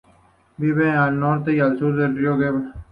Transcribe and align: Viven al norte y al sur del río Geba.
Viven 0.57 0.95
al 0.95 1.19
norte 1.19 1.53
y 1.53 1.59
al 1.59 1.77
sur 1.77 1.95
del 1.95 2.17
río 2.17 2.35
Geba. 2.35 2.73